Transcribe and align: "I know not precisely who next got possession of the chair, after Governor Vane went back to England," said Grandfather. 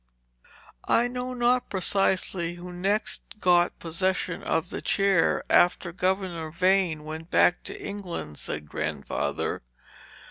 "I 0.87 1.07
know 1.07 1.35
not 1.35 1.69
precisely 1.69 2.55
who 2.55 2.73
next 2.73 3.21
got 3.39 3.77
possession 3.77 4.41
of 4.41 4.71
the 4.71 4.81
chair, 4.81 5.43
after 5.47 5.91
Governor 5.91 6.49
Vane 6.49 7.03
went 7.05 7.29
back 7.29 7.61
to 7.65 7.79
England," 7.79 8.39
said 8.39 8.67
Grandfather. 8.67 9.61